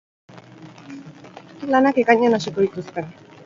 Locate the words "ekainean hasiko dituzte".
2.05-3.09